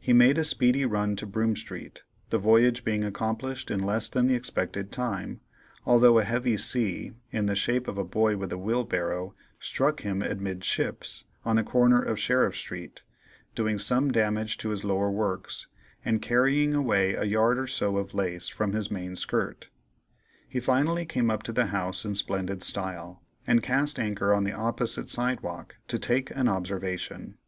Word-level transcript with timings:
He 0.00 0.12
made 0.12 0.36
a 0.36 0.42
speedy 0.42 0.84
run 0.84 1.14
to 1.14 1.26
Broome 1.28 1.54
street, 1.54 2.02
the 2.30 2.38
voyage 2.38 2.82
being 2.84 3.04
accomplished 3.04 3.70
in 3.70 3.78
less 3.80 4.08
than 4.08 4.26
the 4.26 4.34
expected 4.34 4.90
time, 4.90 5.42
although 5.86 6.18
a 6.18 6.24
heavy 6.24 6.56
sea, 6.56 7.12
in 7.30 7.46
the 7.46 7.54
shape 7.54 7.86
of 7.86 7.96
a 7.96 8.02
boy 8.02 8.36
with 8.36 8.52
a 8.52 8.58
wheelbarrow, 8.58 9.32
struck 9.60 10.00
him 10.00 10.22
amidships, 10.24 11.24
on 11.44 11.54
the 11.54 11.62
corner 11.62 12.02
of 12.02 12.18
Sheriff 12.18 12.56
street, 12.56 13.04
doing 13.54 13.78
some 13.78 14.10
damage 14.10 14.58
to 14.58 14.70
his 14.70 14.82
lower 14.82 15.08
works 15.08 15.68
and 16.04 16.20
carrying 16.20 16.74
away 16.74 17.14
a 17.14 17.22
yard 17.22 17.56
or 17.56 17.68
so 17.68 17.96
of 17.98 18.12
lace 18.12 18.48
from 18.48 18.72
his 18.72 18.90
main 18.90 19.14
skirt. 19.14 19.70
He 20.48 20.58
finally 20.58 21.06
came 21.06 21.30
up 21.30 21.44
to 21.44 21.52
the 21.52 21.66
house 21.66 22.04
in 22.04 22.16
splendid 22.16 22.60
style, 22.64 23.22
and 23.46 23.62
cast 23.62 24.00
anchor 24.00 24.34
on 24.34 24.42
the 24.42 24.50
opposite 24.52 25.08
sidewalk 25.08 25.76
to 25.86 25.98
take 26.00 26.32
an 26.32 26.48
observation. 26.48 27.38